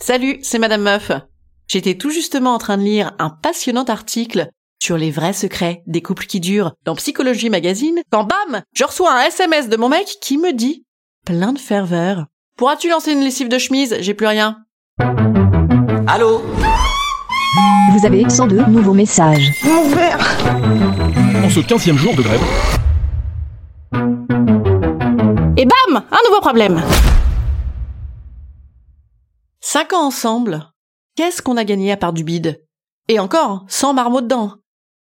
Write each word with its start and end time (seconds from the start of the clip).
Salut, 0.00 0.38
c'est 0.42 0.60
Madame 0.60 0.82
Meuf. 0.82 1.10
J'étais 1.66 1.96
tout 1.96 2.10
justement 2.10 2.54
en 2.54 2.58
train 2.58 2.78
de 2.78 2.82
lire 2.82 3.12
un 3.18 3.30
passionnant 3.30 3.84
article 3.84 4.48
sur 4.80 4.96
les 4.96 5.10
vrais 5.10 5.32
secrets 5.32 5.82
des 5.86 6.02
couples 6.02 6.26
qui 6.26 6.38
durent 6.38 6.72
dans 6.84 6.94
Psychologie 6.94 7.50
Magazine 7.50 8.00
quand 8.10 8.22
bam, 8.24 8.62
je 8.74 8.84
reçois 8.84 9.12
un 9.12 9.22
SMS 9.22 9.68
de 9.68 9.76
mon 9.76 9.88
mec 9.88 10.06
qui 10.22 10.38
me 10.38 10.52
dit, 10.52 10.84
plein 11.26 11.52
de 11.52 11.58
ferveur, 11.58 12.26
pourras-tu 12.56 12.88
lancer 12.88 13.12
une 13.12 13.22
lessive 13.24 13.48
de 13.48 13.58
chemise? 13.58 13.96
J'ai 14.00 14.14
plus 14.14 14.28
rien. 14.28 14.58
Allô? 16.06 16.42
Vous 17.92 18.06
avez 18.06 18.28
102 18.30 18.66
nouveaux 18.66 18.94
messages. 18.94 19.50
En 21.44 21.50
ce 21.50 21.60
15 21.60 21.96
jour 21.96 22.14
de 22.14 22.22
grève, 22.22 22.40
Et 25.56 25.66
bam, 25.66 25.96
un 25.96 26.28
nouveau 26.28 26.40
problème. 26.40 26.80
Cinq 29.70 29.92
ans 29.92 30.06
ensemble, 30.06 30.72
qu'est-ce 31.14 31.42
qu'on 31.42 31.58
a 31.58 31.64
gagné 31.64 31.92
à 31.92 31.98
part 31.98 32.14
du 32.14 32.24
bide? 32.24 32.64
Et 33.06 33.18
encore, 33.18 33.66
sans 33.68 33.92
marmot 33.92 34.22
dedans. 34.22 34.54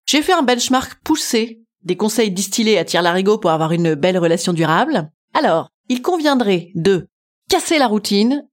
J'ai 0.05 0.21
fait 0.21 0.33
un 0.33 0.41
benchmark 0.41 0.99
poussé, 1.05 1.61
des 1.85 1.95
conseils 1.95 2.31
distillés 2.31 2.77
à 2.77 2.83
tire 2.83 3.01
larigot 3.01 3.37
pour 3.37 3.51
avoir 3.51 3.71
une 3.71 3.95
belle 3.95 4.17
relation 4.17 4.51
durable. 4.51 5.09
Alors, 5.33 5.69
il 5.87 6.01
conviendrait 6.01 6.71
de 6.75 7.07
casser 7.49 7.77
la 7.79 7.87
routine, 7.87 8.45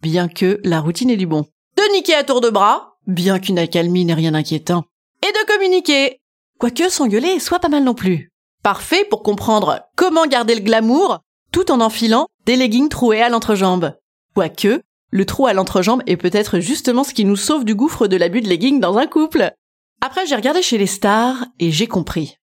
bien 0.00 0.26
que 0.26 0.60
la 0.64 0.80
routine 0.80 1.10
est 1.10 1.16
du 1.16 1.28
bon. 1.28 1.46
De 1.76 1.92
niquer 1.92 2.16
à 2.16 2.24
tour 2.24 2.40
de 2.40 2.50
bras, 2.50 2.96
bien 3.06 3.38
qu'une 3.38 3.60
accalmie 3.60 4.04
n'est 4.04 4.14
rien 4.14 4.32
d'inquiétant. 4.32 4.82
Et 5.22 5.30
de 5.30 5.46
communiquer. 5.46 6.18
Quoique 6.58 6.88
s'engueuler 6.88 7.38
soit 7.38 7.60
pas 7.60 7.68
mal 7.68 7.84
non 7.84 7.94
plus. 7.94 8.32
Parfait 8.64 9.04
pour 9.04 9.22
comprendre 9.22 9.80
comment 9.94 10.26
garder 10.26 10.56
le 10.56 10.62
glamour 10.62 11.20
tout 11.52 11.70
en 11.70 11.80
enfilant 11.80 12.26
des 12.46 12.56
leggings 12.56 12.88
troués 12.88 13.22
à 13.22 13.28
l'entrejambe. 13.28 13.96
Quoique, 14.34 14.82
le 15.12 15.26
trou 15.26 15.46
à 15.46 15.52
l'entrejambe 15.52 16.02
est 16.06 16.16
peut-être 16.16 16.58
justement 16.58 17.04
ce 17.04 17.12
qui 17.12 17.26
nous 17.26 17.36
sauve 17.36 17.64
du 17.64 17.74
gouffre 17.74 18.08
de 18.08 18.16
l'abus 18.16 18.40
de 18.40 18.48
leggings 18.48 18.80
dans 18.80 18.96
un 18.96 19.06
couple. 19.06 19.52
Après, 20.00 20.26
j'ai 20.26 20.34
regardé 20.34 20.62
chez 20.62 20.78
les 20.78 20.86
stars 20.86 21.44
et 21.60 21.70
j'ai 21.70 21.86
compris. 21.86 22.38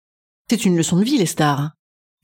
C'est 0.48 0.64
une 0.64 0.76
leçon 0.76 0.96
de 0.96 1.04
vie, 1.04 1.18
les 1.18 1.26
stars. 1.26 1.72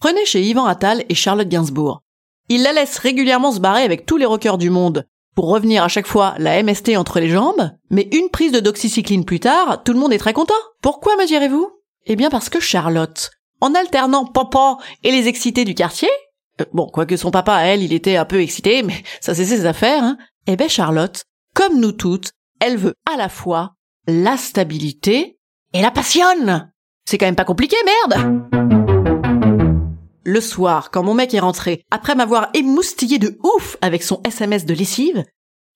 Prenez 0.01 0.25
chez 0.25 0.43
Yvan 0.43 0.65
Attal 0.65 1.05
et 1.11 1.15
Charlotte 1.15 1.49
Gainsbourg. 1.49 2.03
Ils 2.49 2.63
la 2.63 2.73
laissent 2.73 2.99
régulièrement 2.99 3.53
se 3.53 3.61
barrer 3.61 3.83
avec 3.83 4.07
tous 4.07 4.17
les 4.17 4.25
rockers 4.25 4.57
du 4.57 4.71
monde 4.71 5.07
pour 5.35 5.49
revenir 5.49 5.85
à 5.85 5.89
chaque 5.89 6.07
fois 6.07 6.35
la 6.39 6.63
MST 6.63 6.97
entre 6.97 7.21
les 7.21 7.29
jambes, 7.29 7.71
mais 7.91 8.09
une 8.13 8.31
prise 8.31 8.51
de 8.51 8.61
doxycycline 8.61 9.27
plus 9.27 9.41
tard, 9.41 9.83
tout 9.85 9.93
le 9.93 9.99
monde 9.99 10.13
est 10.13 10.19
très 10.19 10.33
content. 10.33 10.55
Pourquoi 10.83 11.17
me 11.17 11.27
direz-vous 11.27 11.71
Eh 12.07 12.17
bien 12.17 12.31
parce 12.31 12.49
que 12.49 12.61
Charlotte, 12.61 13.31
en 13.61 13.75
alternant 13.75 14.25
papa 14.25 14.79
et 15.05 15.13
les 15.13 15.29
excités 15.29 15.67
du 15.67 15.75
quartier, 15.75 16.09
euh, 16.61 16.65
bon, 16.73 16.87
quoique 16.87 17.17
son 17.17 17.31
papa, 17.31 17.61
elle, 17.65 17.83
il 17.83 17.93
était 17.93 18.17
un 18.17 18.25
peu 18.25 18.41
excité, 18.41 18.83
mais 18.83 19.03
ça 19.21 19.35
c'est 19.35 19.45
ses 19.45 19.67
affaires, 19.67 20.03
hein, 20.03 20.17
eh 20.47 20.57
ben 20.57 20.69
Charlotte, 20.69 21.25
comme 21.55 21.81
nous 21.81 21.93
toutes, 21.93 22.33
elle 22.61 22.77
veut 22.77 22.95
à 23.13 23.17
la 23.17 23.29
fois 23.29 23.75
la 24.07 24.37
stabilité 24.37 25.39
et 25.73 25.83
la 25.83 25.91
passionne. 25.91 26.73
C'est 27.05 27.19
quand 27.19 27.27
même 27.27 27.37
pas 27.37 27.45
compliqué, 27.45 27.77
merde 27.85 28.43
Le 30.25 30.41
soir, 30.41 30.91
quand 30.91 31.03
mon 31.03 31.15
mec 31.15 31.35
est 31.35 31.41
rentré, 31.41 31.85
après 31.91 32.15
m'avoir 32.15 32.51
émoustillé 32.55 33.19
de 33.19 33.39
ouf 33.43 33.77
avec 33.81 34.03
son 34.03 34.21
SMS 34.25 34.65
de 34.65 34.75
lessive, 34.75 35.25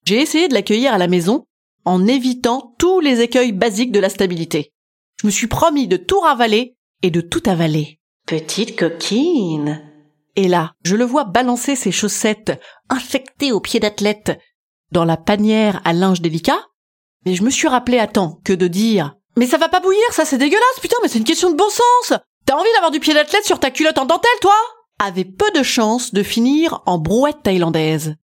j'ai 0.04 0.20
essayé 0.20 0.48
de 0.48 0.54
l'accueillir 0.54 0.92
à 0.92 0.98
la 0.98 1.08
maison 1.08 1.46
en 1.84 2.06
évitant 2.06 2.74
tous 2.78 3.00
les 3.00 3.20
écueils 3.20 3.52
basiques 3.52 3.92
de 3.92 4.00
la 4.00 4.08
stabilité. 4.08 4.72
Je 5.20 5.26
me 5.26 5.32
suis 5.32 5.46
promis 5.46 5.88
de 5.88 5.96
tout 5.96 6.20
ravaler 6.20 6.76
et 7.02 7.10
de 7.10 7.20
tout 7.20 7.42
avaler. 7.46 7.98
Petite 8.26 8.78
coquine. 8.78 9.93
Et 10.36 10.48
là, 10.48 10.72
je 10.84 10.96
le 10.96 11.04
vois 11.04 11.24
balancer 11.24 11.76
ses 11.76 11.92
chaussettes 11.92 12.60
infectées 12.88 13.52
aux 13.52 13.60
pieds 13.60 13.80
d'athlète 13.80 14.38
dans 14.90 15.04
la 15.04 15.16
panière 15.16 15.80
à 15.84 15.92
linge 15.92 16.20
délicat. 16.20 16.58
Mais 17.24 17.34
je 17.34 17.42
me 17.42 17.50
suis 17.50 17.68
rappelé 17.68 17.98
à 17.98 18.06
temps 18.06 18.40
que 18.44 18.52
de 18.52 18.66
dire 18.66 19.16
Mais 19.36 19.46
ça 19.46 19.58
va 19.58 19.68
pas 19.68 19.80
bouillir, 19.80 20.12
ça 20.12 20.24
c'est 20.24 20.38
dégueulasse, 20.38 20.80
putain, 20.80 20.96
mais 21.02 21.08
c'est 21.08 21.18
une 21.18 21.24
question 21.24 21.50
de 21.50 21.56
bon 21.56 21.70
sens 21.70 22.18
T'as 22.46 22.56
envie 22.56 22.72
d'avoir 22.74 22.90
du 22.90 23.00
pied 23.00 23.14
d'athlète 23.14 23.46
sur 23.46 23.58
ta 23.58 23.70
culotte 23.70 23.98
en 23.98 24.04
dentelle, 24.04 24.30
toi? 24.40 24.54
Avait 24.98 25.24
peu 25.24 25.50
de 25.54 25.62
chances 25.62 26.12
de 26.12 26.22
finir 26.22 26.82
en 26.84 26.98
brouette 26.98 27.42
thaïlandaise. 27.42 28.16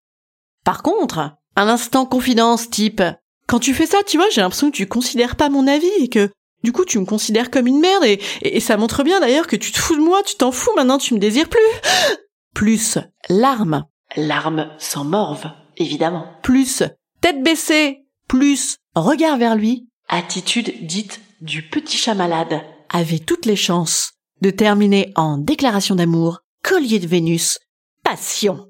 Par 0.65 0.83
contre, 0.83 1.33
un 1.57 1.69
instant 1.69 2.05
confidence 2.07 2.69
type 2.69 3.03
Quand 3.47 3.61
tu 3.61 3.73
fais 3.73 3.87
ça, 3.87 3.99
tu 4.07 4.19
vois, 4.19 4.29
j'ai 4.31 4.43
l'impression 4.43 4.71
que 4.71 4.77
tu 4.77 4.87
considères 4.87 5.37
pas 5.37 5.49
mon 5.49 5.67
avis 5.67 5.91
et 5.99 6.09
que 6.09 6.31
du 6.63 6.73
coup 6.73 6.85
tu 6.85 6.99
me 6.99 7.05
considères 7.05 7.51
comme 7.51 7.67
une 7.67 7.81
merde 7.81 8.05
et, 8.05 8.21
et 8.43 8.61
ça 8.61 8.77
montre 8.77 9.03
bien 9.03 9.21
d'ailleurs 9.21 9.47
que 9.47 9.57
tu 9.57 9.73
te 9.73 9.79
fous 9.79 9.97
de 9.97 10.03
moi, 10.03 10.23
tu 10.23 10.37
t'en 10.37 10.53
fous, 10.53 10.73
maintenant 10.77 10.99
tu 10.99 11.15
me 11.15 11.19
désires 11.19 11.49
plus. 11.49 11.61
Plus 12.55 12.99
larmes. 13.29 13.85
Larmes 14.17 14.71
sans 14.79 15.05
morve, 15.05 15.45
évidemment. 15.77 16.27
Plus 16.43 16.83
tête 17.21 17.43
baissée. 17.43 18.05
Plus 18.27 18.77
regard 18.95 19.37
vers 19.37 19.57
lui. 19.57 19.89
Attitude 20.09 20.87
dite 20.87 21.21
du 21.41 21.63
petit 21.69 21.97
chat 21.97 22.15
malade. 22.15 22.61
Avait 22.89 23.19
toutes 23.19 23.47
les 23.47 23.57
chances 23.57 24.13
de 24.41 24.51
terminer 24.51 25.13
en 25.17 25.39
déclaration 25.39 25.95
d'amour, 25.95 26.41
collier 26.63 26.99
de 26.99 27.07
Vénus, 27.07 27.59
passion. 28.03 28.69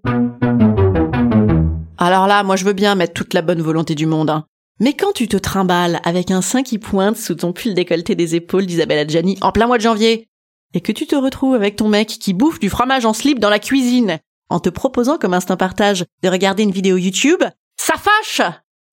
Alors 1.96 2.26
là, 2.26 2.42
moi 2.42 2.56
je 2.56 2.64
veux 2.64 2.72
bien 2.72 2.94
mettre 2.94 3.14
toute 3.14 3.34
la 3.34 3.42
bonne 3.42 3.62
volonté 3.62 3.94
du 3.94 4.06
monde, 4.06 4.30
hein. 4.30 4.46
Mais 4.80 4.94
quand 4.94 5.12
tu 5.12 5.28
te 5.28 5.36
trimbales 5.36 6.00
avec 6.04 6.30
un 6.30 6.40
sein 6.40 6.62
qui 6.62 6.78
pointe 6.78 7.18
sous 7.18 7.34
ton 7.34 7.52
pull 7.52 7.74
décolleté 7.74 8.14
des 8.14 8.34
épaules 8.34 8.64
d'Isabelle 8.64 9.00
Adjani 9.00 9.36
en 9.42 9.52
plein 9.52 9.66
mois 9.66 9.76
de 9.76 9.82
janvier, 9.82 10.26
et 10.72 10.80
que 10.80 10.92
tu 10.92 11.06
te 11.06 11.14
retrouves 11.14 11.54
avec 11.54 11.76
ton 11.76 11.88
mec 11.88 12.08
qui 12.08 12.32
bouffe 12.32 12.58
du 12.58 12.70
fromage 12.70 13.04
en 13.04 13.12
slip 13.12 13.38
dans 13.38 13.50
la 13.50 13.58
cuisine, 13.58 14.18
en 14.48 14.58
te 14.58 14.70
proposant 14.70 15.18
comme 15.18 15.34
instant 15.34 15.58
partage 15.58 16.06
de 16.22 16.28
regarder 16.28 16.62
une 16.62 16.70
vidéo 16.70 16.96
YouTube, 16.96 17.42
ça 17.76 17.94
fâche! 17.94 18.40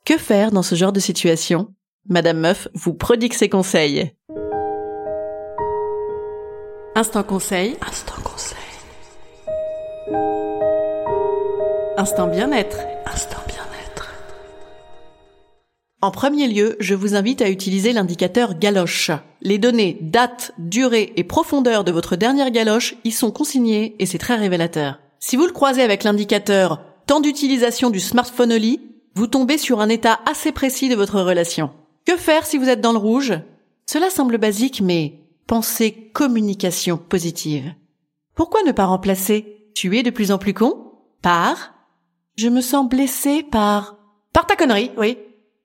Que 0.06 0.18
faire 0.18 0.52
dans 0.52 0.62
ce 0.62 0.76
genre 0.76 0.92
de 0.92 1.00
situation? 1.00 1.74
Madame 2.10 2.40
Meuf 2.40 2.68
vous 2.74 2.94
prodigue 2.94 3.34
ses 3.34 3.50
conseils. 3.50 4.12
Instant 6.96 7.24
conseil. 7.24 7.78
Instant 7.88 8.22
conseil. 8.24 8.58
Instant 11.98 12.28
bien-être. 12.28 12.80
Instant 13.06 13.38
bien-être. 13.48 13.57
En 16.08 16.12
premier 16.12 16.48
lieu, 16.48 16.78
je 16.80 16.96
vous 16.96 17.16
invite 17.16 17.42
à 17.42 17.50
utiliser 17.50 17.92
l'indicateur 17.92 18.58
galoche. 18.58 19.12
Les 19.42 19.58
données 19.58 19.98
date, 20.00 20.54
durée 20.58 21.12
et 21.18 21.26
profondeur 21.26 21.84
de 21.84 21.92
votre 21.92 22.16
dernière 22.16 22.50
galoche 22.50 22.96
y 23.04 23.12
sont 23.12 23.30
consignées 23.30 23.94
et 24.00 24.06
c'est 24.06 24.18
très 24.18 24.38
révélateur. 24.38 25.02
Si 25.20 25.36
vous 25.36 25.46
le 25.46 25.52
croisez 25.52 25.82
avec 25.82 26.06
l'indicateur 26.06 26.82
temps 27.08 27.20
d'utilisation 27.20 27.90
du 27.90 28.00
smartphone 28.00 28.54
au 28.54 28.58
lit, 28.58 28.80
vous 29.16 29.28
tombez 29.28 29.58
sur 29.58 29.82
un 29.82 29.90
état 29.90 30.22
assez 30.26 30.54
précis 30.54 30.88
de 30.88 30.96
votre 30.96 31.20
relation. 31.20 31.72
Que 32.06 32.16
faire 32.16 32.46
si 32.46 32.58
vous 32.58 32.70
êtes 32.70 32.80
dans 32.80 32.94
le 32.94 33.00
rouge? 33.00 33.34
Cela 33.86 34.10
semble 34.10 34.38
basique, 34.38 34.80
mais 34.80 35.20
pensez 35.46 36.10
communication 36.14 36.96
positive. 36.96 37.74
Pourquoi 38.34 38.64
ne 38.64 38.72
pas 38.72 38.86
remplacer? 38.86 39.68
Tu 39.76 39.98
es 39.98 40.04
de 40.04 40.10
plus 40.10 40.32
en 40.32 40.38
plus 40.38 40.54
con? 40.54 40.94
Par? 41.22 41.74
Je 42.38 42.48
me 42.48 42.62
sens 42.62 42.88
blessé 42.88 43.44
par? 43.44 43.98
Par 44.32 44.48
ta 44.48 44.56
connerie, 44.56 44.92
oui. 44.98 45.18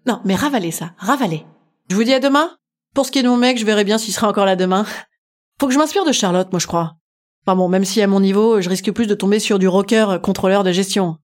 Non, 0.06 0.20
mais 0.24 0.34
ravalez 0.34 0.70
ça, 0.70 0.92
ravalez. 0.98 1.44
Je 1.88 1.96
vous 1.96 2.04
dis 2.04 2.14
à 2.14 2.20
demain. 2.20 2.50
Pour 2.94 3.06
ce 3.06 3.12
qui 3.12 3.18
est 3.18 3.22
de 3.22 3.28
mon 3.28 3.36
mec, 3.36 3.58
je 3.58 3.64
verrai 3.64 3.84
bien 3.84 3.98
s'il 3.98 4.12
sera 4.12 4.28
encore 4.28 4.46
là 4.46 4.56
demain. 4.56 4.84
Faut 5.60 5.66
que 5.66 5.72
je 5.72 5.78
m'inspire 5.78 6.04
de 6.04 6.12
Charlotte, 6.12 6.50
moi 6.52 6.58
je 6.58 6.66
crois. 6.66 6.96
Enfin 7.46 7.56
bon, 7.56 7.68
même 7.68 7.84
si 7.84 8.00
à 8.02 8.06
mon 8.06 8.20
niveau, 8.20 8.60
je 8.60 8.68
risque 8.68 8.92
plus 8.92 9.06
de 9.06 9.14
tomber 9.14 9.38
sur 9.38 9.58
du 9.58 9.68
rocker 9.68 10.18
contrôleur 10.22 10.64
de 10.64 10.72
gestion. 10.72 11.16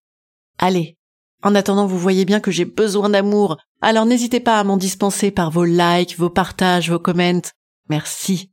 Allez. 0.58 0.96
En 1.42 1.54
attendant, 1.54 1.86
vous 1.86 1.98
voyez 1.98 2.25
bien 2.25 2.40
que 2.40 2.50
j'ai 2.50 2.64
besoin 2.64 3.10
d'amour, 3.10 3.58
alors 3.80 4.06
n'hésitez 4.06 4.40
pas 4.40 4.58
à 4.58 4.64
m'en 4.64 4.76
dispenser 4.76 5.31
par 5.31 5.50
vos 5.50 5.64
likes, 5.64 6.19
vos 6.19 6.31
partages, 6.31 6.90
vos 6.90 6.98
comments. 6.98 7.52
Merci. 7.88 8.50